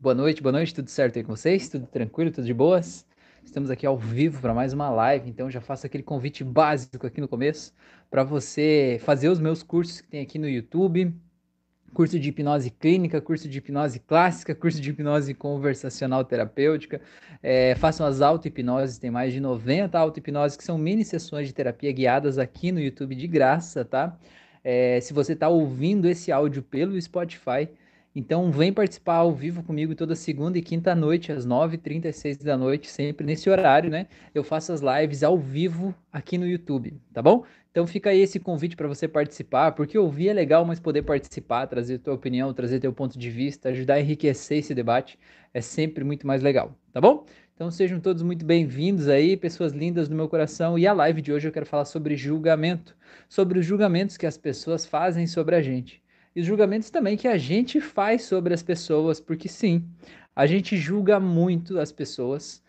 [0.00, 1.68] Boa noite, boa noite, tudo certo aí com vocês?
[1.68, 3.04] Tudo tranquilo, tudo de boas?
[3.44, 7.20] Estamos aqui ao vivo para mais uma live, então já faço aquele convite básico aqui
[7.20, 7.74] no começo
[8.08, 11.12] para você fazer os meus cursos que tem aqui no YouTube,
[11.92, 17.00] curso de hipnose clínica, curso de hipnose clássica, curso de hipnose conversacional terapêutica.
[17.42, 21.90] É, façam as auto-hipnoses, tem mais de 90 auto-hipnoses que são mini sessões de terapia
[21.90, 24.16] guiadas aqui no YouTube de graça, tá?
[24.62, 27.68] É, se você está ouvindo esse áudio pelo Spotify,
[28.18, 32.90] então vem participar ao vivo comigo toda segunda e quinta noite, às 9h36 da noite,
[32.90, 34.08] sempre nesse horário, né?
[34.34, 37.44] Eu faço as lives ao vivo aqui no YouTube, tá bom?
[37.70, 41.68] Então fica aí esse convite para você participar, porque ouvir é legal, mas poder participar,
[41.68, 45.16] trazer tua opinião, trazer teu ponto de vista, ajudar a enriquecer esse debate
[45.54, 47.24] é sempre muito mais legal, tá bom?
[47.54, 50.76] Então sejam todos muito bem-vindos aí, pessoas lindas do meu coração.
[50.76, 52.96] E a live de hoje eu quero falar sobre julgamento,
[53.28, 56.02] sobre os julgamentos que as pessoas fazem sobre a gente.
[56.34, 59.84] E os julgamentos também que a gente faz sobre as pessoas, porque sim,
[60.34, 62.62] a gente julga muito as pessoas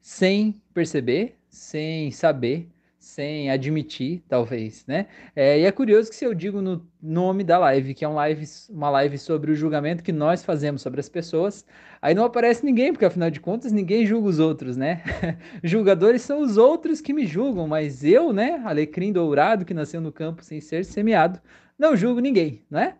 [0.00, 5.06] sem perceber, sem saber, sem admitir, talvez, né?
[5.34, 8.14] É, e é curioso que se eu digo no nome da live, que é um
[8.14, 11.64] live, uma live sobre o julgamento que nós fazemos sobre as pessoas,
[12.02, 15.02] aí não aparece ninguém, porque afinal de contas ninguém julga os outros, né?
[15.64, 20.12] Julgadores são os outros que me julgam, mas eu, né, alecrim dourado que nasceu no
[20.12, 21.40] campo sem ser semeado,
[21.78, 22.96] não julgo ninguém, não é?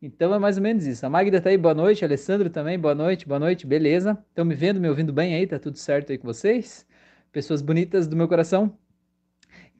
[0.00, 1.04] Então é mais ou menos isso.
[1.04, 2.04] A Magda tá aí, boa noite.
[2.04, 4.16] Alessandro também, boa noite, boa noite, beleza?
[4.28, 5.46] Estão me vendo, me ouvindo bem aí?
[5.46, 6.86] Tá tudo certo aí com vocês?
[7.30, 8.74] Pessoas bonitas do meu coração?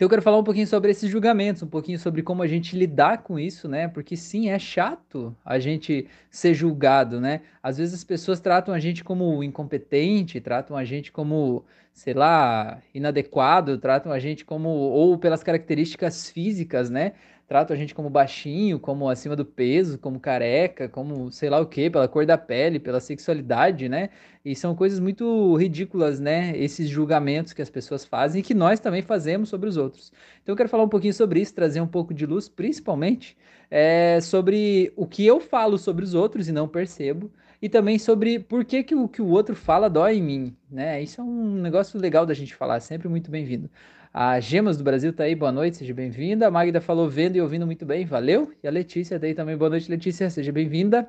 [0.01, 2.77] Então eu quero falar um pouquinho sobre esses julgamentos, um pouquinho sobre como a gente
[2.77, 3.87] lidar com isso, né?
[3.87, 7.43] Porque sim, é chato a gente ser julgado, né?
[7.63, 12.81] Às vezes as pessoas tratam a gente como incompetente, tratam a gente como, sei lá,
[12.95, 17.13] inadequado, tratam a gente como ou pelas características físicas, né?
[17.51, 21.67] Tratam a gente como baixinho, como acima do peso, como careca, como sei lá o
[21.67, 24.11] que, pela cor da pele, pela sexualidade, né?
[24.45, 26.57] E são coisas muito ridículas, né?
[26.57, 30.13] Esses julgamentos que as pessoas fazem e que nós também fazemos sobre os outros.
[30.41, 33.37] Então eu quero falar um pouquinho sobre isso, trazer um pouco de luz, principalmente
[33.69, 37.33] é, sobre o que eu falo sobre os outros e não percebo.
[37.63, 41.03] E também sobre por que, que o que o outro fala dói em mim, né?
[41.03, 43.71] Isso é um negócio legal da gente falar, sempre muito bem-vindo.
[44.13, 46.47] A Gemas do Brasil tá aí, boa noite, seja bem-vinda.
[46.47, 48.51] A Magda falou vendo e ouvindo muito bem, valeu.
[48.63, 51.07] E a Letícia tá aí também, boa noite, Letícia, seja bem-vinda.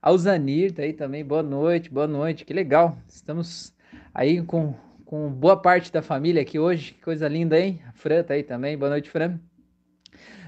[0.00, 2.96] A Uzanir tá aí também, boa noite, boa noite, que legal.
[3.06, 3.74] Estamos
[4.14, 4.74] aí com,
[5.04, 7.80] com boa parte da família aqui hoje, que coisa linda, hein?
[7.86, 9.38] A Fran tá aí também, boa noite, Fran.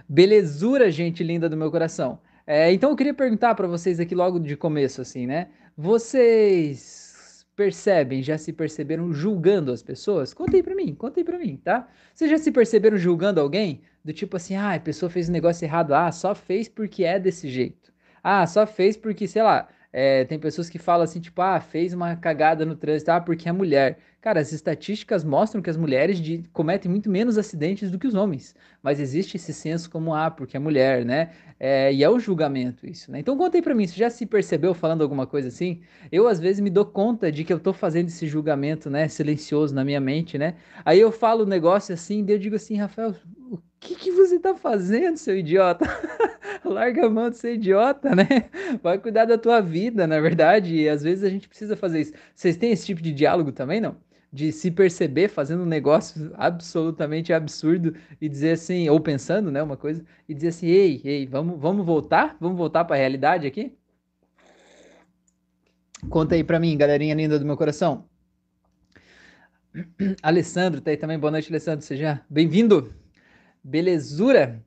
[0.08, 2.18] Belezura, gente linda do meu coração.
[2.46, 5.48] É, então eu queria perguntar para vocês aqui logo de começo, assim, né?
[5.76, 10.34] Vocês percebem, já se perceberam julgando as pessoas?
[10.34, 11.88] Conta aí pra mim, conta aí pra mim, tá?
[12.14, 13.82] Vocês já se perceberam julgando alguém?
[14.04, 17.18] Do tipo assim, ah, a pessoa fez um negócio errado, ah, só fez porque é
[17.18, 17.92] desse jeito.
[18.22, 21.94] Ah, só fez porque, sei lá, é, tem pessoas que falam assim, tipo, ah, fez
[21.94, 24.00] uma cagada no trânsito, ah, porque é mulher.
[24.20, 28.14] Cara, as estatísticas mostram que as mulheres de, cometem muito menos acidentes do que os
[28.14, 28.56] homens.
[28.82, 31.30] Mas existe esse senso como, ah, porque é mulher, né?
[31.60, 33.20] É, e é o julgamento isso, né?
[33.20, 35.80] Então conta aí pra mim, você já se percebeu falando alguma coisa assim?
[36.10, 39.72] Eu, às vezes, me dou conta de que eu tô fazendo esse julgamento, né, silencioso
[39.72, 40.56] na minha mente, né?
[40.84, 43.14] Aí eu falo um negócio assim, e eu digo assim, Rafael,
[43.84, 45.84] que, que você tá fazendo, seu idiota?
[46.64, 48.26] Larga a mão de ser idiota, né?
[48.82, 50.74] Vai cuidar da tua vida, na verdade.
[50.74, 52.12] E às vezes a gente precisa fazer isso.
[52.34, 53.96] Vocês têm esse tipo de diálogo também, não?
[54.32, 59.76] De se perceber fazendo um negócio absolutamente absurdo e dizer assim, ou pensando, né, uma
[59.76, 62.36] coisa, e dizer assim, ei, ei, vamos, vamos voltar?
[62.40, 63.76] Vamos voltar para a realidade aqui?
[66.08, 68.08] Conta aí para mim, galerinha linda do meu coração.
[70.22, 71.18] Alessandro tá aí também.
[71.18, 71.84] Boa noite, Alessandro.
[71.84, 73.03] Seja bem-vindo.
[73.64, 74.62] Belezura?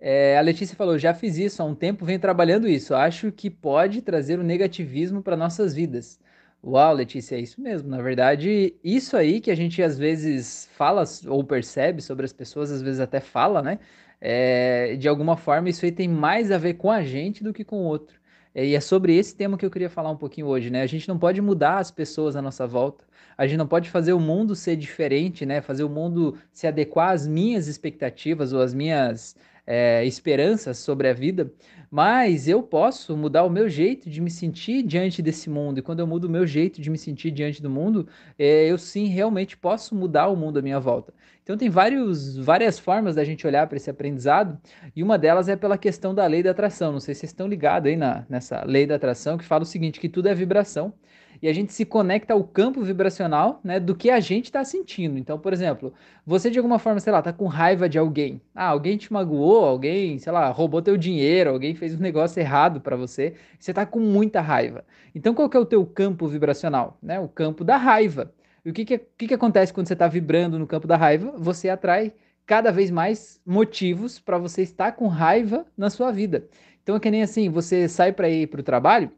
[0.00, 2.94] É, a Letícia falou: já fiz isso há um tempo, venho trabalhando isso.
[2.94, 6.20] Acho que pode trazer o negativismo para nossas vidas.
[6.64, 7.88] Uau, Letícia, é isso mesmo.
[7.88, 12.70] Na verdade, isso aí que a gente às vezes fala ou percebe sobre as pessoas,
[12.70, 13.78] às vezes até fala, né?
[14.20, 17.64] É, de alguma forma, isso aí tem mais a ver com a gente do que
[17.64, 18.20] com o outro.
[18.54, 20.82] É, e é sobre esse tema que eu queria falar um pouquinho hoje, né?
[20.82, 23.04] A gente não pode mudar as pessoas à nossa volta,
[23.36, 25.60] a gente não pode fazer o mundo ser diferente, né?
[25.60, 29.36] Fazer o mundo se adequar às minhas expectativas ou às minhas
[29.66, 31.52] é, esperanças sobre a vida,
[31.90, 35.78] mas eu posso mudar o meu jeito de me sentir diante desse mundo.
[35.78, 38.08] E quando eu mudo o meu jeito de me sentir diante do mundo,
[38.38, 41.12] é, eu sim realmente posso mudar o mundo à minha volta.
[41.42, 44.58] Então tem vários, várias formas da gente olhar para esse aprendizado,
[44.94, 46.92] e uma delas é pela questão da lei da atração.
[46.92, 49.66] Não sei se vocês estão ligados aí na, nessa lei da atração, que fala o
[49.66, 50.94] seguinte: que tudo é vibração.
[51.42, 55.18] E a gente se conecta ao campo vibracional, né, do que a gente está sentindo.
[55.18, 55.92] Então, por exemplo,
[56.24, 58.40] você de alguma forma, sei lá, tá com raiva de alguém.
[58.54, 62.80] Ah, alguém te magoou, alguém, sei lá, roubou teu dinheiro, alguém fez um negócio errado
[62.80, 64.84] para você, você tá com muita raiva.
[65.12, 67.18] Então, qual que é o teu campo vibracional, né?
[67.18, 68.32] O campo da raiva.
[68.64, 71.34] E o que que, que, que acontece quando você está vibrando no campo da raiva?
[71.36, 72.12] Você atrai
[72.46, 76.46] cada vez mais motivos para você estar com raiva na sua vida.
[76.82, 79.10] Então é que nem assim, você sai para ir para o trabalho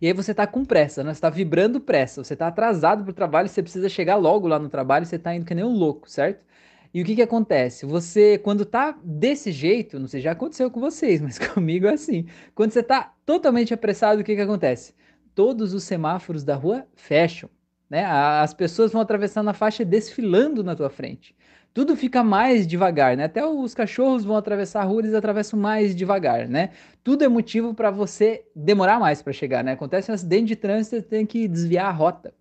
[0.00, 1.14] e aí você está com pressa, né?
[1.14, 4.58] Você tá vibrando pressa, você está atrasado para o trabalho, você precisa chegar logo lá
[4.58, 6.44] no trabalho, você está indo que nem um louco, certo?
[6.92, 7.86] E o que que acontece?
[7.86, 12.26] Você, quando tá desse jeito, não sei, já aconteceu com vocês, mas comigo é assim.
[12.54, 14.94] Quando você tá totalmente apressado, o que que acontece?
[15.34, 17.48] Todos os semáforos da rua fecham,
[17.88, 18.04] né?
[18.04, 21.34] As pessoas vão atravessando a faixa desfilando na tua frente
[21.72, 23.24] tudo fica mais devagar, né?
[23.24, 26.70] Até os cachorros vão atravessar a rua, eles atravessam mais devagar, né?
[27.02, 29.72] Tudo é motivo para você demorar mais para chegar, né?
[29.72, 32.34] Acontece um acidente de trânsito, você tem que desviar a rota.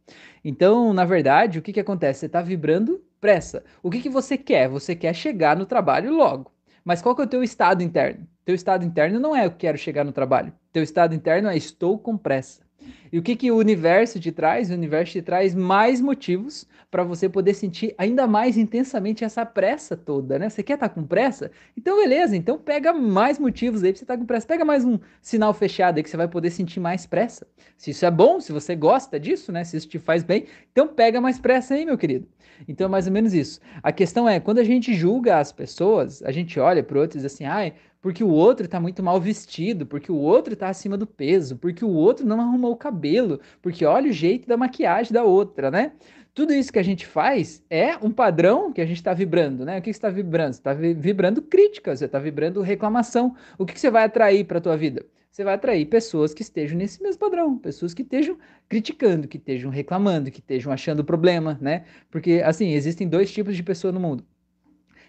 [0.43, 2.21] Então, na verdade, o que, que acontece?
[2.21, 3.63] Você está vibrando pressa.
[3.83, 4.67] O que, que você quer?
[4.69, 6.51] Você quer chegar no trabalho logo.
[6.83, 8.25] Mas qual que é o teu estado interno?
[8.45, 10.51] Teu estado interno não é eu quero chegar no trabalho.
[10.71, 12.68] Teu estado interno é estou com pressa.
[13.11, 14.69] E o que, que o universo te traz?
[14.69, 19.95] O universo te traz mais motivos para você poder sentir ainda mais intensamente essa pressa
[19.95, 20.49] toda, né?
[20.49, 21.51] Você quer estar tá com pressa?
[21.77, 24.47] Então, beleza, então pega mais motivos aí para você estar tá com pressa.
[24.47, 27.47] Pega mais um sinal fechado aí que você vai poder sentir mais pressa.
[27.77, 29.63] Se isso é bom, se você gosta disso, né?
[29.63, 32.27] Se isso te faz bem, então pega mais pressa aí, meu querido.
[32.67, 33.59] Então é mais ou menos isso.
[33.81, 37.25] A questão é, quando a gente julga as pessoas, a gente olha para outros e
[37.25, 40.97] diz assim, ai, porque o outro está muito mal vestido, porque o outro está acima
[40.97, 45.11] do peso, porque o outro não arrumou o cabelo, porque olha o jeito da maquiagem
[45.11, 45.91] da outra, né?
[46.33, 49.79] Tudo isso que a gente faz é um padrão que a gente está vibrando, né?
[49.79, 50.53] O que está vibrando?
[50.53, 53.35] Você está vibrando crítica, você está vibrando reclamação.
[53.57, 55.05] O que, que você vai atrair para a tua vida?
[55.31, 58.37] Você vai atrair pessoas que estejam nesse mesmo padrão, pessoas que estejam
[58.67, 61.83] criticando, que estejam reclamando, que estejam achando problema, né?
[62.09, 64.23] Porque, assim, existem dois tipos de pessoa no mundo.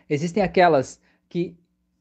[0.08, 1.56] Existem aquelas que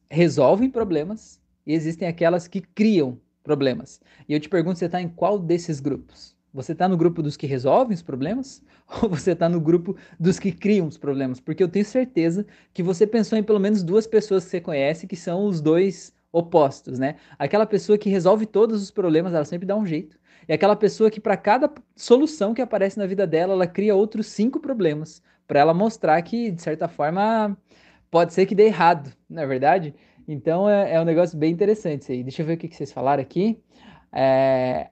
[0.10, 4.02] resolvem problemas e existem aquelas que criam problemas.
[4.28, 6.36] E eu te pergunto, você está em qual desses grupos?
[6.54, 8.64] Você está no grupo dos que resolvem os problemas
[9.02, 11.40] ou você está no grupo dos que criam os problemas?
[11.40, 15.08] Porque eu tenho certeza que você pensou em pelo menos duas pessoas que você conhece
[15.08, 17.16] que são os dois opostos, né?
[17.38, 20.18] Aquela pessoa que resolve todos os problemas, ela sempre dá um jeito.
[20.48, 24.28] E aquela pessoa que para cada solução que aparece na vida dela, ela cria outros
[24.28, 27.58] cinco problemas para ela mostrar que de certa forma
[28.10, 29.94] pode ser que dê errado, não é verdade?
[30.28, 32.24] Então é, é um negócio bem interessante isso aí.
[32.24, 33.62] Deixa eu ver o que, que vocês falaram aqui.
[34.12, 34.90] É,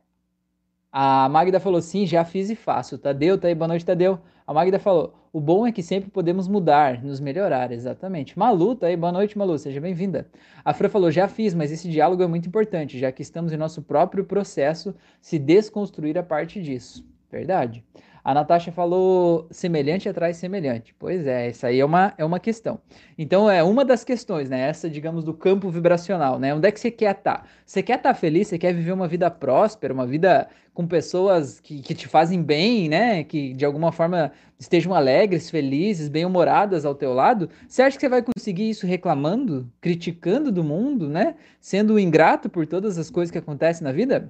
[0.91, 2.97] a Magda falou sim, já fiz e faço.
[2.97, 4.19] Tadeu, tá aí, boa noite, Tadeu.
[4.45, 8.37] A Magda falou: o bom é que sempre podemos mudar, nos melhorar, exatamente.
[8.39, 10.27] Malu, tá aí, boa noite, Malu, seja bem-vinda.
[10.65, 13.57] A Fran falou: já fiz, mas esse diálogo é muito importante, já que estamos em
[13.57, 17.05] nosso próprio processo se desconstruir a parte disso.
[17.29, 17.83] Verdade.
[18.27, 20.93] A Natasha falou semelhante atrás semelhante.
[20.99, 22.77] Pois é, essa aí é uma, é uma questão.
[23.17, 24.67] Então, é uma das questões, né?
[24.67, 26.53] Essa, digamos, do campo vibracional, né?
[26.53, 27.37] Onde é que você quer estar?
[27.37, 27.43] Tá?
[27.65, 28.49] Você quer estar tá feliz?
[28.49, 32.89] Você quer viver uma vida próspera, uma vida com pessoas que, que te fazem bem,
[32.89, 33.23] né?
[33.23, 37.49] Que de alguma forma estejam alegres, felizes, bem-humoradas ao teu lado?
[37.65, 41.35] Você acha que você vai conseguir isso reclamando, criticando do mundo, né?
[41.61, 44.29] Sendo ingrato por todas as coisas que acontecem na vida?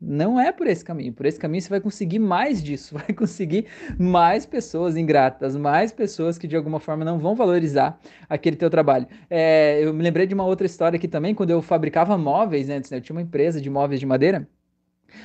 [0.00, 1.12] Não é por esse caminho.
[1.12, 3.66] Por esse caminho você vai conseguir mais disso, vai conseguir
[3.98, 7.98] mais pessoas ingratas, mais pessoas que de alguma forma não vão valorizar
[8.28, 9.06] aquele teu trabalho.
[9.30, 12.90] É, eu me lembrei de uma outra história aqui também, quando eu fabricava móveis antes,
[12.90, 12.98] né?
[12.98, 14.46] Eu tinha uma empresa de móveis de madeira.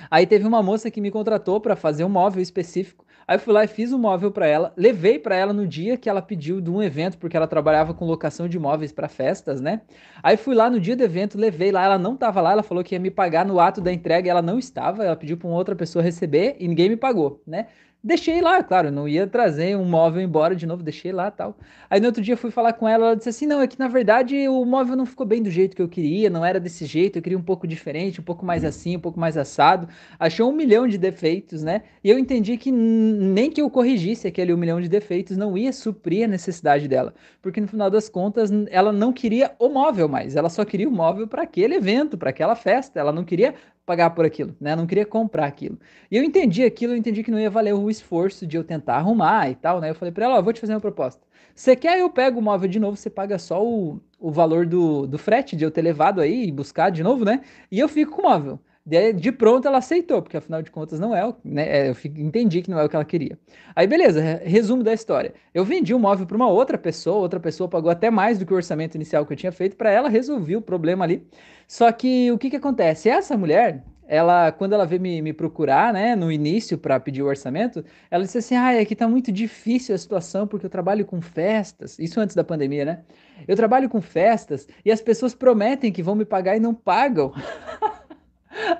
[0.10, 3.06] Aí teve uma moça que me contratou para fazer um móvel específico.
[3.28, 6.10] Aí fui lá e fiz um móvel para ela, levei para ela no dia que
[6.10, 9.82] ela pediu de um evento, porque ela trabalhava com locação de móveis para festas, né?
[10.22, 12.84] Aí fui lá no dia do evento, levei lá, ela não estava lá, ela falou
[12.84, 15.76] que ia me pagar no ato da entrega, ela não estava, ela pediu para outra
[15.76, 17.68] pessoa receber e ninguém me pagou, né?
[18.04, 21.56] Deixei lá, claro, não ia trazer um móvel embora de novo, deixei lá tal.
[21.88, 23.88] Aí no outro dia fui falar com ela, ela disse assim: não, é que na
[23.88, 27.20] verdade o móvel não ficou bem do jeito que eu queria, não era desse jeito,
[27.20, 29.88] eu queria um pouco diferente, um pouco mais assim, um pouco mais assado.
[30.20, 31.84] Achou um milhão de defeitos, né?
[32.04, 35.72] E eu entendi que nem que eu corrigisse aquele um milhão de defeitos não ia
[35.72, 40.36] suprir a necessidade dela, porque no final das contas ela não queria o móvel mais,
[40.36, 43.54] ela só queria o móvel para aquele evento, para aquela festa, ela não queria
[43.86, 44.76] pagar por aquilo, né?
[44.76, 45.80] Não queria comprar aquilo.
[46.10, 48.96] E eu entendi aquilo, eu entendi que não ia valer o esforço de eu tentar
[48.96, 49.90] arrumar e tal, né?
[49.90, 51.22] Eu falei para ela, ó, vou te fazer uma proposta.
[51.56, 55.06] Você quer, eu pego o móvel de novo, você paga só o, o valor do,
[55.08, 57.42] do frete de eu ter levado aí e buscar de novo, né?
[57.72, 58.60] E eu fico com o móvel.
[58.84, 61.68] De, de pronto ela aceitou, porque afinal de contas não é, o, né?
[61.70, 63.38] É, eu entendi que não é o que ela queria.
[63.76, 65.34] Aí beleza, resumo da história.
[65.54, 68.46] Eu vendi o um móvel para uma outra pessoa, outra pessoa pagou até mais do
[68.46, 71.28] que o orçamento inicial que eu tinha feito para ela, resolvi o problema ali.
[71.68, 73.08] Só que o que que acontece?
[73.08, 77.28] Essa mulher, ela, quando ela veio me, me procurar, né, no início para pedir o
[77.28, 81.22] orçamento, ela disse assim: ah, aqui tá muito difícil a situação porque eu trabalho com
[81.22, 82.00] festas.
[82.00, 83.00] Isso antes da pandemia, né?
[83.48, 87.32] Eu trabalho com festas e as pessoas prometem que vão me pagar e não pagam.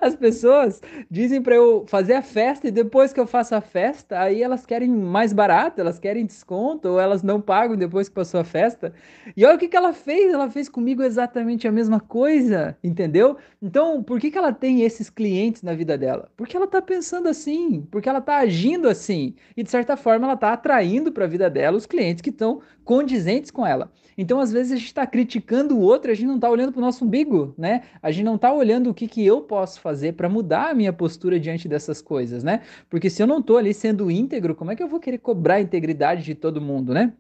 [0.02, 0.82] As pessoas
[1.12, 4.66] dizem para eu fazer a festa e depois que eu faço a festa, aí elas
[4.66, 8.92] querem mais barato, elas querem desconto ou elas não pagam depois que passou a festa.
[9.38, 13.38] E olha o que, que ela fez, ela fez comigo exatamente a mesma coisa, entendeu?
[13.62, 16.32] Então, por que, que ela tem esses clientes na vida dela?
[16.36, 20.36] Porque ela tá pensando assim, porque ela tá agindo assim e de certa forma ela
[20.36, 23.92] tá atraindo para a vida dela os clientes que estão condizentes com ela.
[24.18, 26.80] Então, às vezes, a gente está criticando o outro, a gente não está olhando para
[26.80, 27.84] o nosso umbigo, né?
[28.02, 30.94] A gente não está olhando o que, que eu posso fazer para mudar a minha
[30.94, 32.62] postura diante dessas coisas, né?
[32.90, 35.56] Porque se eu não estou ali sendo íntegro, como é que eu vou querer cobrar
[35.56, 37.14] a integridade de todo mundo, né?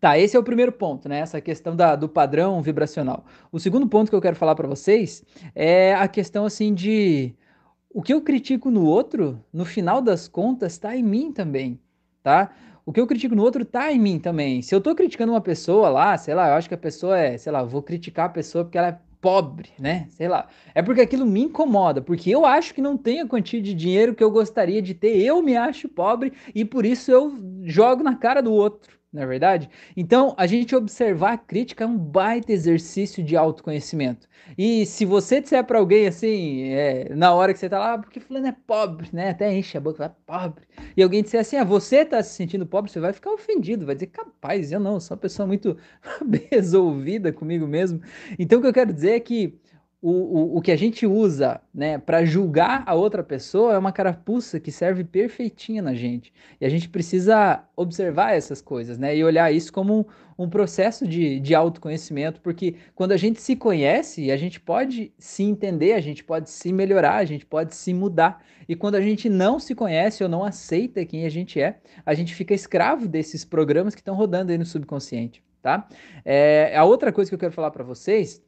[0.00, 1.20] Tá, esse é o primeiro ponto, né?
[1.20, 3.24] Essa questão da, do padrão vibracional.
[3.52, 7.34] O segundo ponto que eu quero falar para vocês é a questão assim de
[7.92, 11.78] o que eu critico no outro, no final das contas, está em mim também,
[12.22, 12.50] tá?
[12.90, 14.62] o que eu critico no outro tá em mim também.
[14.62, 17.38] Se eu tô criticando uma pessoa lá, sei lá, eu acho que a pessoa é,
[17.38, 20.06] sei lá, vou criticar a pessoa porque ela é pobre, né?
[20.10, 20.48] Sei lá.
[20.74, 24.14] É porque aquilo me incomoda, porque eu acho que não tenho a quantia de dinheiro
[24.14, 28.16] que eu gostaria de ter, eu me acho pobre e por isso eu jogo na
[28.16, 29.68] cara do outro não é verdade?
[29.96, 34.28] Então, a gente observar a crítica é um baita exercício de autoconhecimento.
[34.56, 37.98] E se você disser para alguém assim, é, na hora que você tá lá, ah,
[37.98, 39.30] porque fulano é pobre, né?
[39.30, 40.64] Até enche a boca, é pobre.
[40.96, 43.96] E alguém disser assim, ah, você tá se sentindo pobre, você vai ficar ofendido, vai
[43.96, 45.76] dizer, capaz, eu não, sou uma pessoa muito
[46.50, 48.00] resolvida comigo mesmo.
[48.38, 49.58] Então, o que eu quero dizer é que
[50.02, 53.92] o, o, o que a gente usa né, para julgar a outra pessoa é uma
[53.92, 56.32] carapuça que serve perfeitinha na gente.
[56.58, 60.00] E a gente precisa observar essas coisas né, e olhar isso como
[60.38, 65.12] um, um processo de, de autoconhecimento, porque quando a gente se conhece, a gente pode
[65.18, 68.42] se entender, a gente pode se melhorar, a gente pode se mudar.
[68.66, 72.14] E quando a gente não se conhece ou não aceita quem a gente é, a
[72.14, 75.42] gente fica escravo desses programas que estão rodando aí no subconsciente.
[75.60, 75.86] Tá?
[76.24, 78.42] É, a outra coisa que eu quero falar para vocês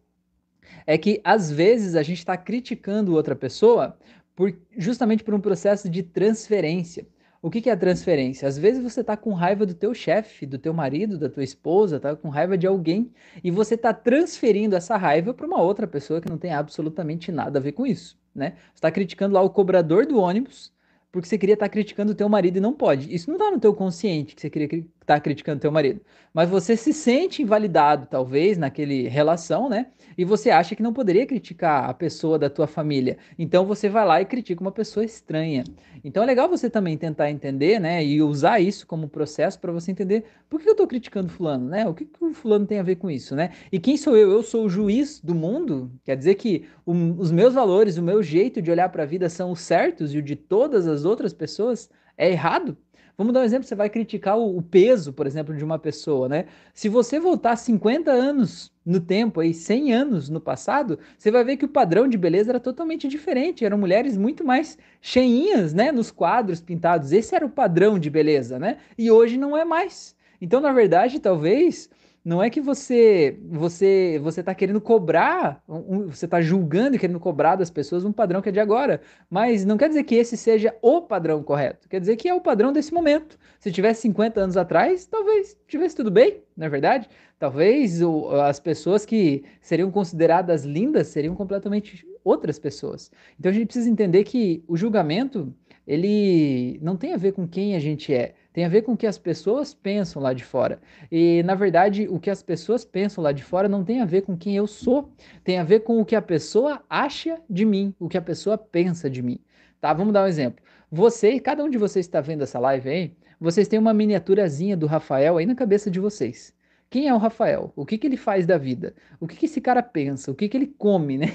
[0.87, 3.97] é que às vezes a gente está criticando outra pessoa
[4.35, 7.07] por, justamente por um processo de transferência.
[7.41, 8.47] O que, que é a transferência?
[8.47, 11.99] Às vezes você está com raiva do teu chefe, do teu marido, da tua esposa,
[11.99, 13.11] tá com raiva de alguém
[13.43, 17.59] e você está transferindo essa raiva para uma outra pessoa que não tem absolutamente nada
[17.59, 18.55] a ver com isso, né?
[18.69, 20.73] Você está criticando lá o cobrador do ônibus
[21.13, 23.15] porque você queria estar tá criticando o teu marido e não pode.
[23.15, 26.01] Isso não está no teu consciente que você queria estar tá criticando teu marido.
[26.33, 29.89] Mas você se sente invalidado, talvez, naquele relação, né?
[30.17, 33.19] E você acha que não poderia criticar a pessoa da tua família.
[33.39, 35.65] Então você vai lá e critica uma pessoa estranha.
[36.03, 38.05] Então é legal você também tentar entender, né?
[38.05, 41.87] E usar isso como processo para você entender por que eu estou criticando fulano, né?
[41.87, 43.51] O que, que o fulano tem a ver com isso, né?
[43.71, 44.31] E quem sou eu?
[44.31, 45.91] Eu sou o juiz do mundo?
[46.05, 49.29] Quer dizer que o, os meus valores, o meu jeito de olhar para a vida
[49.29, 52.77] são os certos e o de todas as outras pessoas é errado?
[53.17, 56.29] Vamos dar um exemplo, você vai criticar o, o, peso, por exemplo, de uma pessoa,
[56.29, 56.47] né?
[56.73, 61.57] Se você voltar 50 anos no tempo, aí 100 anos no passado, você vai ver
[61.57, 66.11] que o padrão de beleza era totalmente diferente, eram mulheres muito mais cheinhas, né, nos
[66.11, 67.13] quadros pintados.
[67.13, 68.79] Esse era o padrão de beleza, né?
[68.97, 70.17] E hoje não é mais.
[70.41, 71.89] Então, na verdade, talvez
[72.25, 77.19] não é que você você você está querendo cobrar, um, você está julgando e querendo
[77.19, 80.37] cobrar das pessoas um padrão que é de agora, mas não quer dizer que esse
[80.37, 81.89] seja o padrão correto.
[81.89, 83.39] Quer dizer que é o padrão desse momento.
[83.59, 87.09] Se tivesse 50 anos atrás, talvez tivesse tudo bem, não é verdade?
[87.39, 93.11] Talvez o, as pessoas que seriam consideradas lindas seriam completamente outras pessoas.
[93.39, 95.53] Então a gente precisa entender que o julgamento
[95.87, 98.97] ele não tem a ver com quem a gente é, tem a ver com o
[98.97, 100.81] que as pessoas pensam lá de fora.
[101.11, 104.23] E, na verdade, o que as pessoas pensam lá de fora não tem a ver
[104.23, 105.11] com quem eu sou,
[105.43, 108.59] tem a ver com o que a pessoa acha de mim, o que a pessoa
[108.59, 109.39] pensa de mim.
[109.81, 109.93] Tá?
[109.93, 110.63] Vamos dar um exemplo.
[110.91, 114.87] Você, cada um de vocês está vendo essa live aí, vocês têm uma miniaturazinha do
[114.87, 116.55] Rafael aí na cabeça de vocês.
[116.93, 117.73] Quem é o Rafael?
[117.75, 118.95] O que, que ele faz da vida?
[119.19, 120.31] O que, que esse cara pensa?
[120.31, 121.29] O que, que ele come, né?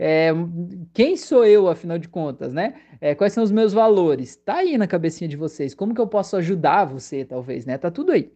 [0.00, 0.30] É,
[0.92, 2.74] quem sou eu, afinal de contas, né?
[3.00, 4.34] É, quais são os meus valores?
[4.34, 5.76] Tá aí na cabecinha de vocês.
[5.76, 7.78] Como que eu posso ajudar você, talvez, né?
[7.78, 8.32] Tá tudo aí.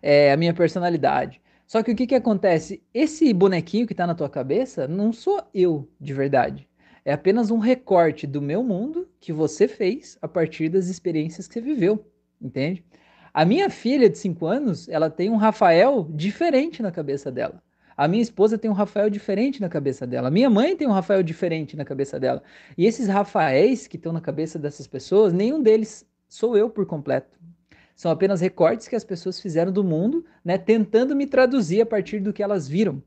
[0.00, 1.42] É, a minha personalidade.
[1.66, 2.80] Só que o que, que acontece?
[2.94, 6.68] Esse bonequinho que tá na tua cabeça não sou eu de verdade.
[7.04, 11.54] É apenas um recorte do meu mundo que você fez a partir das experiências que
[11.54, 12.06] você viveu,
[12.40, 12.84] entende?
[13.38, 17.62] A minha filha de 5 anos, ela tem um Rafael diferente na cabeça dela.
[17.96, 20.26] A minha esposa tem um Rafael diferente na cabeça dela.
[20.26, 22.42] A minha mãe tem um Rafael diferente na cabeça dela.
[22.76, 27.38] E esses Rafaéis que estão na cabeça dessas pessoas, nenhum deles sou eu por completo.
[27.94, 32.18] São apenas recortes que as pessoas fizeram do mundo, né, tentando me traduzir a partir
[32.18, 33.00] do que elas viram.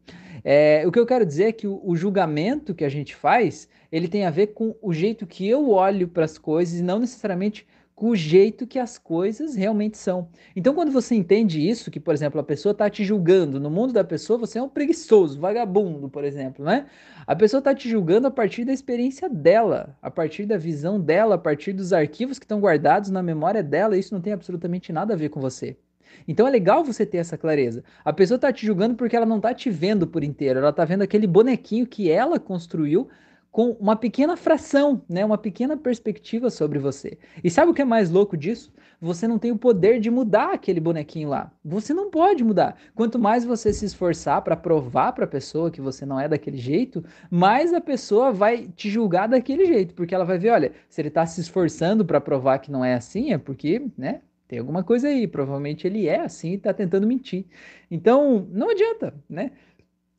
[0.45, 3.67] É, o que eu quero dizer é que o, o, julgamento que a gente faz,
[3.91, 7.00] ele tem a ver com o jeito que eu olho para as coisas e não
[7.00, 7.67] necessariamente
[8.10, 10.29] o jeito que as coisas realmente são.
[10.55, 13.93] Então, quando você entende isso, que, por exemplo, a pessoa está te julgando, no mundo
[13.93, 16.88] da pessoa você é um preguiçoso, vagabundo, por exemplo, né?
[17.27, 21.36] A pessoa está te julgando a partir da experiência dela, a partir da visão dela,
[21.36, 25.13] a partir dos arquivos que estão guardados na memória dela, isso não tem absolutamente nada
[25.13, 25.77] a ver com você.
[26.27, 27.84] Então é legal você ter essa clareza.
[28.03, 30.86] A pessoa está te julgando porque ela não está te vendo por inteiro, ela está
[30.86, 33.08] vendo aquele bonequinho que ela construiu
[33.51, 37.17] com uma pequena fração, né, uma pequena perspectiva sobre você.
[37.43, 38.74] E sabe o que é mais louco disso?
[39.01, 41.51] Você não tem o poder de mudar aquele bonequinho lá.
[41.65, 42.77] Você não pode mudar.
[42.93, 46.58] Quanto mais você se esforçar para provar para a pessoa que você não é daquele
[46.58, 51.01] jeito, mais a pessoa vai te julgar daquele jeito, porque ela vai ver, olha, se
[51.01, 54.84] ele está se esforçando para provar que não é assim, é porque, né, tem alguma
[54.84, 55.27] coisa aí.
[55.27, 57.46] Provavelmente ele é assim e está tentando mentir.
[57.89, 59.51] Então, não adianta, né?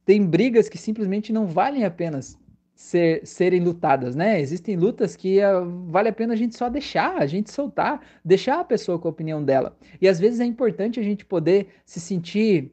[0.05, 2.19] Tem brigas que simplesmente não valem a pena
[2.75, 4.41] ser, serem lutadas, né?
[4.41, 8.61] Existem lutas que uh, vale a pena a gente só deixar, a gente soltar, deixar
[8.61, 9.77] a pessoa com a opinião dela.
[10.01, 12.73] E às vezes é importante a gente poder se sentir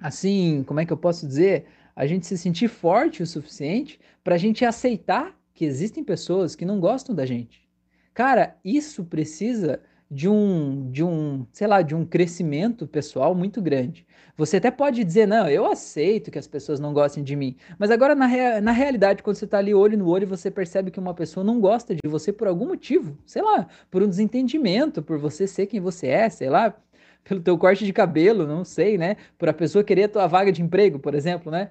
[0.00, 1.66] assim, como é que eu posso dizer?
[1.94, 6.64] A gente se sentir forte o suficiente para a gente aceitar que existem pessoas que
[6.64, 7.68] não gostam da gente.
[8.14, 9.80] Cara, isso precisa
[10.12, 14.06] de um, de um, sei lá, de um crescimento pessoal muito grande.
[14.36, 17.90] Você até pode dizer, não, eu aceito que as pessoas não gostem de mim, mas
[17.90, 21.00] agora na, rea na realidade, quando você está ali olho no olho, você percebe que
[21.00, 25.18] uma pessoa não gosta de você por algum motivo, sei lá, por um desentendimento, por
[25.18, 26.76] você ser quem você é, sei lá,
[27.24, 29.16] pelo teu corte de cabelo, não sei, né?
[29.38, 31.70] Por a pessoa querer a tua vaga de emprego, por exemplo, né?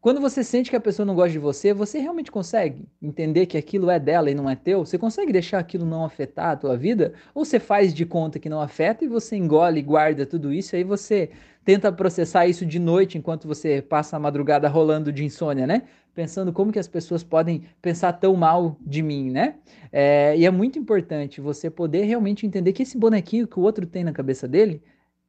[0.00, 3.58] Quando você sente que a pessoa não gosta de você, você realmente consegue entender que
[3.58, 4.84] aquilo é dela e não é teu?
[4.84, 7.14] Você consegue deixar aquilo não afetar a tua vida?
[7.34, 10.76] Ou você faz de conta que não afeta e você engole e guarda tudo isso,
[10.76, 11.30] e aí você
[11.64, 15.82] tenta processar isso de noite enquanto você passa a madrugada rolando de insônia, né?
[16.14, 19.56] Pensando como que as pessoas podem pensar tão mal de mim, né?
[19.90, 23.84] É, e é muito importante você poder realmente entender que esse bonequinho que o outro
[23.84, 24.80] tem na cabeça dele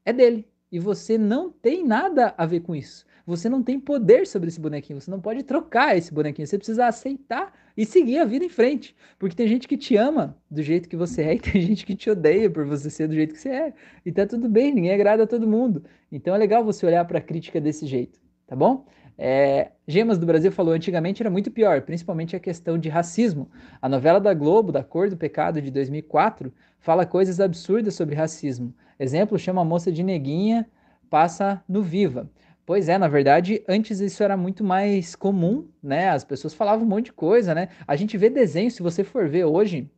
[0.05, 0.47] é dele.
[0.71, 3.09] E você não tem nada a ver com isso.
[3.29, 6.88] Você não tem poder sobre esse bonequinho, você não pode trocar esse bonequinho, você precisa
[6.88, 8.95] aceitar e seguir a vida em frente.
[9.19, 11.95] Porque tem gente que te ama do jeito que você é e tem gente que
[11.95, 13.74] te odeia por você ser do jeito que você é.
[14.03, 15.84] E tá tudo bem, ninguém agrada a todo mundo.
[16.12, 18.88] Então é legal você olhar para a crítica desse jeito, tá bom?
[19.15, 23.47] É, Gemas do Brasil falou antigamente era muito pior, principalmente a questão de racismo.
[23.80, 28.73] A novela da Globo, da Cor do Pecado, de 2004, fala coisas absurdas sobre racismo.
[28.99, 30.67] Exemplo, chama a moça de neguinha,
[31.12, 32.27] passa no Viva.
[32.69, 36.12] Pois é, na verdade, antes isso era muito mais comum, né?
[36.12, 37.69] As pessoas falavam um monte de coisa, né?
[37.88, 39.89] A gente vê desenho, se você for ver hoje,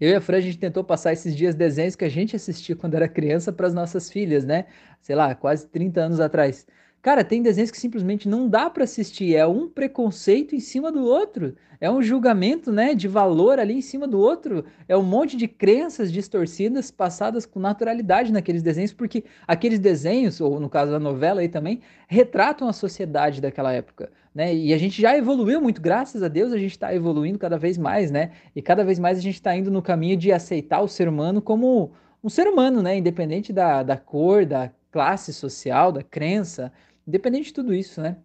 [0.00, 2.74] eu e a Fran, a gente tentou passar esses dias desenhos que a gente assistia
[2.76, 4.66] quando era criança para as nossas filhas, né?
[5.02, 6.66] Sei lá, quase 30 anos atrás.
[7.02, 11.04] Cara, tem desenhos que simplesmente não dá para assistir, é um preconceito em cima do
[11.04, 15.36] outro, é um julgamento, né, de valor ali em cima do outro, é um monte
[15.36, 21.00] de crenças distorcidas passadas com naturalidade naqueles desenhos, porque aqueles desenhos, ou no caso da
[21.00, 24.54] novela aí também, retratam a sociedade daquela época, né?
[24.54, 27.76] E a gente já evoluiu muito, graças a Deus a gente está evoluindo cada vez
[27.76, 28.30] mais, né?
[28.54, 31.42] E cada vez mais a gente está indo no caminho de aceitar o ser humano
[31.42, 31.90] como
[32.22, 32.96] um ser humano, né?
[32.96, 36.70] Independente da, da cor, da classe social, da crença,
[37.06, 38.16] Independente de tudo isso, né?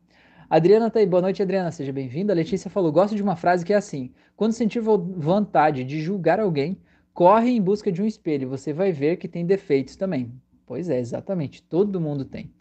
[0.50, 2.32] Adriana tá aí, boa noite, Adriana, seja bem-vinda.
[2.32, 6.40] A Letícia falou: gosto de uma frase que é assim: quando sentir vontade de julgar
[6.40, 6.80] alguém,
[7.14, 10.32] corre em busca de um espelho, você vai ver que tem defeitos também.
[10.66, 12.54] Pois é, exatamente, todo mundo tem.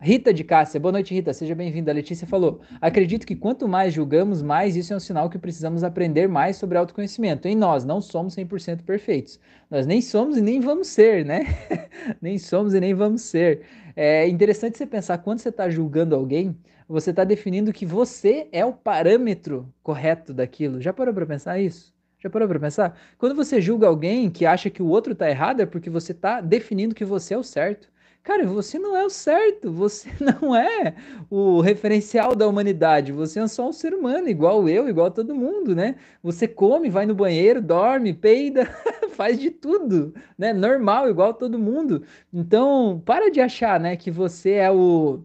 [0.00, 1.90] Rita de Cássia, boa noite, Rita, seja bem-vinda.
[1.90, 5.82] A Letícia falou: acredito que quanto mais julgamos, mais isso é um sinal que precisamos
[5.82, 7.48] aprender mais sobre autoconhecimento.
[7.48, 9.40] Em nós, não somos 100% perfeitos.
[9.70, 11.46] Nós nem somos e nem vamos ser, né?
[12.20, 13.62] nem somos e nem vamos ser.
[13.96, 16.56] É interessante você pensar quando você está julgando alguém,
[16.88, 20.80] você está definindo que você é o parâmetro correto daquilo.
[20.80, 21.94] Já parou para pensar isso?
[22.18, 22.98] Já parou para pensar?
[23.18, 26.40] Quando você julga alguém que acha que o outro está errado, é porque você está
[26.40, 27.88] definindo que você é o certo.
[28.22, 30.94] Cara, você não é o certo, você não é
[31.30, 35.74] o referencial da humanidade, você é só um ser humano, igual eu, igual todo mundo,
[35.76, 35.96] né?
[36.22, 38.66] Você come, vai no banheiro, dorme, peida,
[39.14, 40.52] faz de tudo, né?
[40.52, 42.02] Normal, igual todo mundo.
[42.32, 45.24] Então, para de achar, né, que você é o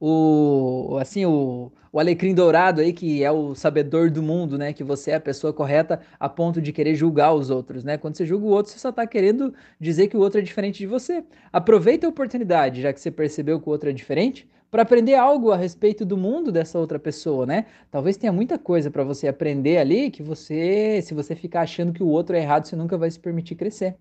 [0.00, 4.72] o assim o o alecrim dourado aí, que é o sabedor do mundo, né?
[4.72, 7.98] Que você é a pessoa correta a ponto de querer julgar os outros, né?
[7.98, 10.78] Quando você julga o outro, você só está querendo dizer que o outro é diferente
[10.78, 11.22] de você.
[11.52, 15.52] Aproveita a oportunidade, já que você percebeu que o outro é diferente, para aprender algo
[15.52, 17.66] a respeito do mundo dessa outra pessoa, né?
[17.90, 22.02] Talvez tenha muita coisa para você aprender ali que você, se você ficar achando que
[22.02, 23.94] o outro é errado, você nunca vai se permitir crescer.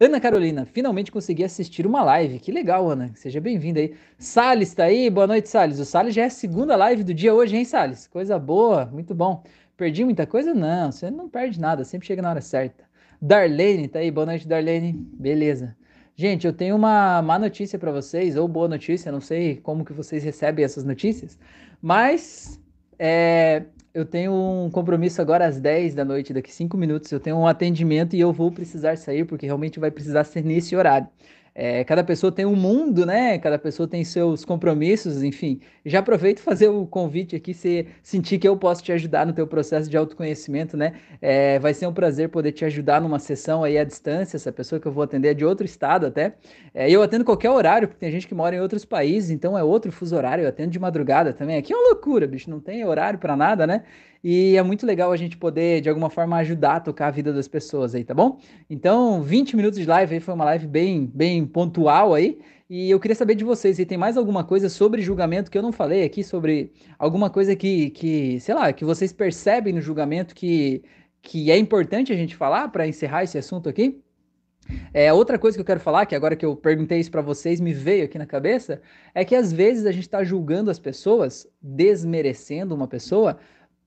[0.00, 2.40] Ana Carolina, finalmente consegui assistir uma live.
[2.40, 3.12] Que legal, Ana.
[3.14, 3.94] Seja bem-vinda aí.
[4.18, 5.08] Salles tá aí.
[5.08, 5.78] Boa noite, Salles.
[5.78, 8.08] O Salles já é a segunda live do dia hoje, hein, Salles?
[8.08, 9.44] Coisa boa, muito bom.
[9.76, 10.52] Perdi muita coisa?
[10.52, 12.82] Não, você não perde nada, sempre chega na hora certa.
[13.22, 14.10] Darlene tá aí.
[14.10, 14.92] Boa noite, Darlene.
[14.92, 15.76] Beleza.
[16.20, 19.92] Gente, eu tenho uma má notícia para vocês, ou boa notícia, não sei como que
[19.94, 21.38] vocês recebem essas notícias,
[21.80, 22.60] mas
[22.98, 23.62] é,
[23.94, 27.10] eu tenho um compromisso agora às 10 da noite, daqui 5 minutos.
[27.10, 30.76] Eu tenho um atendimento e eu vou precisar sair, porque realmente vai precisar ser nesse
[30.76, 31.08] horário.
[31.62, 33.38] É, cada pessoa tem um mundo, né?
[33.38, 35.60] Cada pessoa tem seus compromissos, enfim.
[35.84, 39.46] Já aproveito fazer o convite aqui, se sentir que eu posso te ajudar no teu
[39.46, 40.94] processo de autoconhecimento, né?
[41.20, 44.38] É, vai ser um prazer poder te ajudar numa sessão aí à distância.
[44.38, 46.32] Essa pessoa que eu vou atender é de outro estado até.
[46.72, 49.62] É, eu atendo qualquer horário, porque tem gente que mora em outros países, então é
[49.62, 50.44] outro fuso horário.
[50.44, 51.58] Eu atendo de madrugada também.
[51.58, 52.48] Aqui é uma loucura, bicho.
[52.48, 53.82] Não tem horário para nada, né?
[54.22, 57.32] E é muito legal a gente poder, de alguma forma, ajudar a tocar a vida
[57.32, 58.38] das pessoas aí, tá bom?
[58.68, 62.38] Então, 20 minutos de live aí foi uma live bem, bem pontual aí.
[62.68, 65.62] E eu queria saber de vocês se tem mais alguma coisa sobre julgamento que eu
[65.62, 70.34] não falei aqui, sobre alguma coisa que, que sei lá, que vocês percebem no julgamento
[70.34, 70.82] que,
[71.20, 74.00] que é importante a gente falar para encerrar esse assunto aqui?
[74.94, 77.60] É, outra coisa que eu quero falar, que agora que eu perguntei isso para vocês,
[77.60, 78.80] me veio aqui na cabeça,
[79.14, 83.38] é que às vezes a gente está julgando as pessoas, desmerecendo uma pessoa,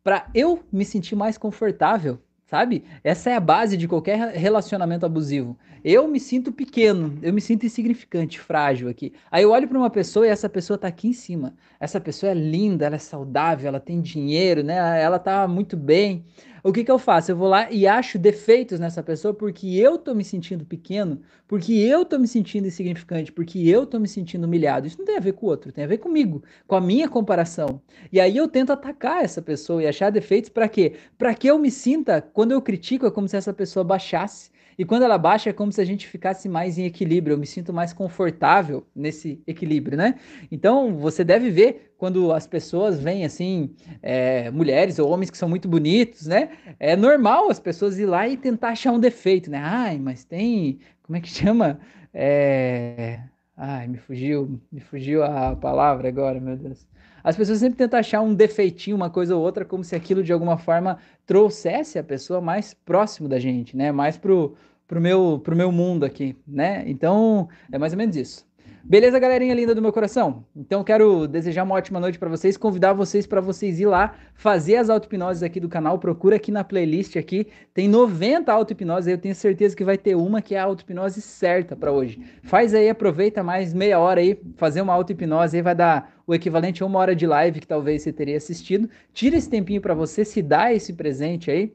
[0.03, 2.83] para eu me sentir mais confortável, sabe?
[3.03, 5.57] Essa é a base de qualquer relacionamento abusivo.
[5.83, 9.13] Eu me sinto pequeno, eu me sinto insignificante, frágil aqui.
[9.31, 11.55] Aí eu olho para uma pessoa e essa pessoa tá aqui em cima.
[11.79, 15.01] Essa pessoa é linda, ela é saudável, ela tem dinheiro, né?
[15.01, 16.23] Ela tá muito bem
[16.63, 17.30] o que, que eu faço?
[17.32, 21.73] Eu vou lá e acho defeitos nessa pessoa porque eu tô me sentindo pequeno, porque
[21.73, 24.88] eu tô me sentindo insignificante, porque eu tô me sentindo humilhado.
[24.88, 27.10] Isso não tem a ver com o outro, tem a ver comigo, com a minha
[27.10, 27.82] comparação.
[28.12, 30.93] E aí eu tento atacar essa pessoa e achar defeitos para quê?
[31.17, 34.49] Para que eu me sinta, quando eu critico, é como se essa pessoa baixasse.
[34.77, 37.33] E quando ela baixa, é como se a gente ficasse mais em equilíbrio.
[37.33, 40.15] Eu me sinto mais confortável nesse equilíbrio, né?
[40.51, 45.47] Então, você deve ver quando as pessoas veem, assim, é, mulheres ou homens que são
[45.49, 46.49] muito bonitos, né?
[46.79, 49.59] É normal as pessoas ir lá e tentar achar um defeito, né?
[49.62, 50.79] Ai, mas tem.
[51.03, 51.79] Como é que chama?
[52.13, 53.19] É.
[53.55, 56.88] Ai, me fugiu, me fugiu a palavra agora, meu Deus.
[57.23, 60.33] As pessoas sempre tentam achar um defeitinho, uma coisa ou outra, como se aquilo de
[60.33, 63.91] alguma forma trouxesse a pessoa mais próximo da gente, né?
[63.91, 64.55] Mais pro,
[64.88, 66.83] pro, meu, pro meu mundo aqui, né?
[66.86, 68.45] Então, é mais ou menos isso.
[68.86, 70.46] Beleza, galerinha linda do meu coração?
[70.54, 74.76] Então quero desejar uma ótima noite para vocês, convidar vocês para vocês ir lá fazer
[74.76, 79.34] as auto-hipnoses aqui do canal, procura aqui na playlist aqui, tem 90 auto-hipnoses, eu tenho
[79.34, 82.19] certeza que vai ter uma que é a auto-hipnose certa para hoje.
[82.43, 86.84] Faz aí, aproveita mais meia hora aí, fazer uma auto-hipnose aí vai dar o equivalente
[86.84, 88.89] a uma hora de live que talvez você teria assistido.
[89.13, 91.74] Tira esse tempinho para você se dar esse presente aí,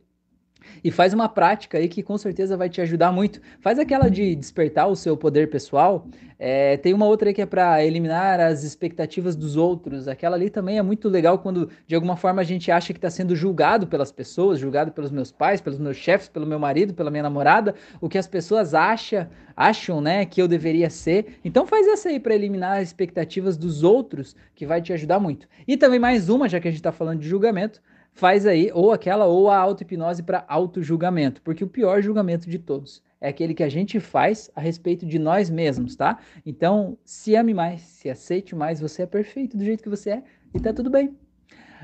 [0.82, 3.40] e faz uma prática aí que com certeza vai te ajudar muito.
[3.60, 6.06] Faz aquela de despertar o seu poder pessoal.
[6.38, 10.06] É, tem uma outra aí que é para eliminar as expectativas dos outros.
[10.06, 13.10] Aquela ali também é muito legal quando de alguma forma a gente acha que está
[13.10, 17.10] sendo julgado pelas pessoas, julgado pelos meus pais, pelos meus chefes, pelo meu marido, pela
[17.10, 21.38] minha namorada, o que as pessoas acham, acham, né, que eu deveria ser.
[21.44, 25.48] Então faz essa aí para eliminar as expectativas dos outros, que vai te ajudar muito.
[25.66, 27.80] E também mais uma, já que a gente está falando de julgamento,
[28.18, 33.00] faz aí ou aquela ou a auto-hipnose para auto-julgamento, porque o pior julgamento de todos
[33.20, 36.18] é aquele que a gente faz a respeito de nós mesmos, tá?
[36.44, 40.22] Então, se ame mais, se aceite mais, você é perfeito do jeito que você é
[40.52, 41.16] e tá tudo bem.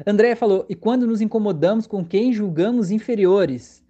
[0.04, 3.83] Andréia falou: "E quando nos incomodamos com quem julgamos inferiores?"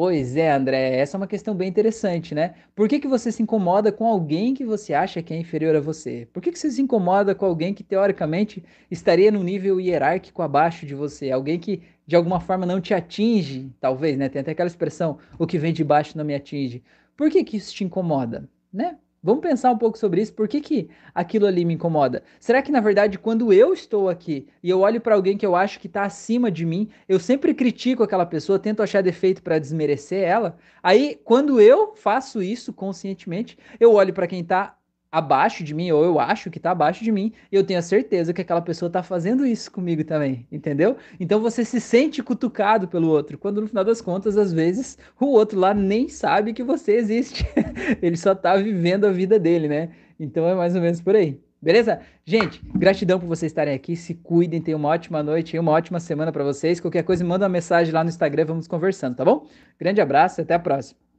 [0.00, 2.54] Pois é, André, essa é uma questão bem interessante, né?
[2.74, 5.80] Por que, que você se incomoda com alguém que você acha que é inferior a
[5.80, 6.26] você?
[6.32, 10.86] Por que, que você se incomoda com alguém que, teoricamente, estaria no nível hierárquico abaixo
[10.86, 11.30] de você?
[11.30, 14.30] Alguém que, de alguma forma, não te atinge, talvez, né?
[14.30, 16.82] Tem até aquela expressão, o que vem de baixo não me atinge.
[17.14, 18.96] Por que, que isso te incomoda, né?
[19.22, 20.32] Vamos pensar um pouco sobre isso.
[20.32, 22.22] Por que, que aquilo ali me incomoda?
[22.38, 25.54] Será que, na verdade, quando eu estou aqui e eu olho para alguém que eu
[25.54, 29.58] acho que está acima de mim, eu sempre critico aquela pessoa, tento achar defeito para
[29.58, 30.56] desmerecer ela?
[30.82, 34.79] Aí, quando eu faço isso conscientemente, eu olho para quem está
[35.10, 37.82] abaixo de mim, ou eu acho que tá abaixo de mim, e eu tenho a
[37.82, 40.96] certeza que aquela pessoa tá fazendo isso comigo também, entendeu?
[41.18, 45.26] Então você se sente cutucado pelo outro, quando no final das contas, às vezes, o
[45.26, 47.44] outro lá nem sabe que você existe.
[48.00, 49.90] Ele só tá vivendo a vida dele, né?
[50.18, 51.40] Então é mais ou menos por aí.
[51.62, 52.00] Beleza?
[52.24, 53.94] Gente, gratidão por vocês estarem aqui.
[53.94, 56.80] Se cuidem, tenham uma ótima noite uma ótima semana para vocês.
[56.80, 59.46] Qualquer coisa, manda uma mensagem lá no Instagram, vamos conversando, tá bom?
[59.78, 61.09] Grande abraço e até a próxima.